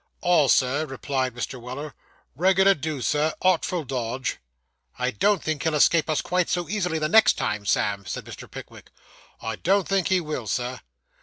[0.21, 1.61] 'All, sir,' replied Mr.
[1.61, 1.93] Weller.
[2.35, 4.39] 'Reg'lar do, sir; artful dodge.'
[4.97, 8.49] 'I don't think he'll escape us quite so easily the next time, Sam!' said Mr.
[8.49, 8.89] Pickwick.
[9.43, 10.79] 'I don't think he will, Sir.